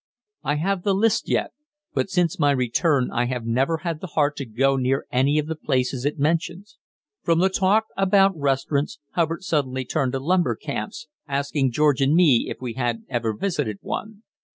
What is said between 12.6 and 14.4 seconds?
had ever visited one.